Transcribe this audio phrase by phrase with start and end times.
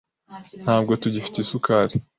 [0.63, 1.95] Ntabwo tugifite isukari.